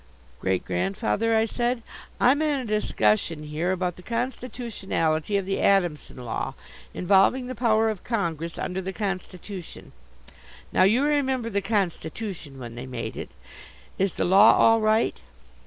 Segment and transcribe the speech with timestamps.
[0.39, 1.83] "Great grandfather," I said,
[2.19, 6.55] "I'm in a discussion here about the constitutionality of the Adamson Law,
[6.91, 9.91] involving the power of Congress under the Constitution.
[10.73, 13.29] Now, you remember the Constitution when they made it.
[13.99, 15.19] Is the law all right?"